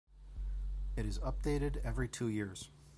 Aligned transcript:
It 0.95 1.05
is 1.05 1.19
updated 1.19 1.77
every 1.85 2.07
two 2.09 2.25
years. 2.27 2.71